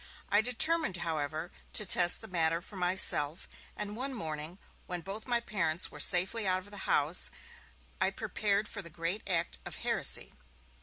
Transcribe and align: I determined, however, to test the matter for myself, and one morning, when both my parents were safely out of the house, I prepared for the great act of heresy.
I 0.31 0.41
determined, 0.41 0.97
however, 1.05 1.51
to 1.73 1.85
test 1.85 2.21
the 2.21 2.27
matter 2.27 2.59
for 2.59 2.75
myself, 2.75 3.47
and 3.77 3.95
one 3.95 4.15
morning, 4.15 4.57
when 4.87 5.01
both 5.01 5.27
my 5.27 5.39
parents 5.39 5.91
were 5.91 5.99
safely 5.99 6.47
out 6.47 6.57
of 6.61 6.71
the 6.71 6.77
house, 6.89 7.29
I 8.01 8.09
prepared 8.09 8.67
for 8.67 8.81
the 8.81 8.89
great 8.89 9.21
act 9.29 9.59
of 9.63 9.75
heresy. 9.85 10.33